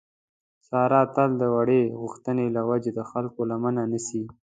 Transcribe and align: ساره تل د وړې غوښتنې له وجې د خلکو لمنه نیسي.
ساره 0.67 1.01
تل 1.15 1.29
د 1.41 1.43
وړې 1.55 1.81
غوښتنې 2.01 2.45
له 2.55 2.61
وجې 2.69 2.91
د 2.95 2.99
خلکو 3.11 3.39
لمنه 3.51 3.83
نیسي. 3.91 4.23